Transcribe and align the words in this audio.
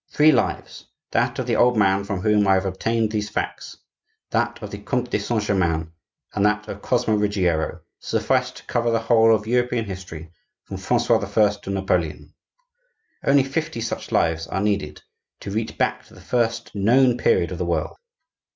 Three 0.09 0.31
lives, 0.31 0.87
that 1.11 1.37
of 1.37 1.45
the 1.45 1.55
old 1.55 1.77
man 1.77 2.03
from 2.05 2.21
whom 2.21 2.47
I 2.47 2.55
have 2.55 2.65
obtained 2.65 3.11
these 3.11 3.29
facts, 3.29 3.77
that 4.31 4.57
of 4.63 4.71
the 4.71 4.79
Comte 4.79 5.11
de 5.11 5.19
Saint 5.19 5.43
Germain, 5.43 5.91
and 6.33 6.43
that 6.43 6.67
of 6.67 6.81
Cosmo 6.81 7.13
Ruggiero, 7.15 7.81
suffice 7.99 8.49
to 8.49 8.65
cover 8.65 8.89
the 8.89 9.01
whole 9.01 9.31
of 9.35 9.45
European 9.45 9.85
history 9.85 10.31
from 10.63 10.77
Francois 10.77 11.19
I. 11.23 11.49
to 11.61 11.69
Napoleon! 11.69 12.33
Only 13.23 13.43
fifty 13.43 13.79
such 13.79 14.11
lives 14.11 14.47
are 14.47 14.59
needed 14.59 15.03
to 15.41 15.51
reach 15.51 15.77
back 15.77 16.03
to 16.07 16.15
the 16.15 16.19
first 16.21 16.73
known 16.73 17.15
period 17.15 17.51
of 17.51 17.59
the 17.59 17.65
world. 17.65 17.97